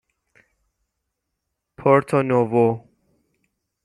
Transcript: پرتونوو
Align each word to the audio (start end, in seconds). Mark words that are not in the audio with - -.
پرتونوو 1.77 2.67